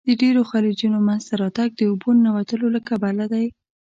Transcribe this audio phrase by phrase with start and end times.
[0.07, 3.45] د ډیرو خلیجونو منځته راتګ د اوبو ننوتلو له کبله دی.